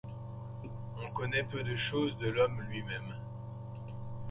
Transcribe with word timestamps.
On 0.97 1.11
connaît 1.11 1.43
peu 1.43 1.61
de 1.61 1.75
choses 1.75 2.17
de 2.17 2.27
l'homme 2.27 2.59
lui-même. 2.61 3.13